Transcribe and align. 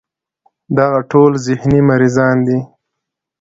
دغه 0.77 0.99
ټول 1.11 1.31
ذهني 1.45 1.79
مريضان 1.89 2.35
دي 2.47 2.59